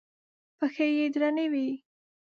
[0.57, 1.67] پښې یې درنې وې.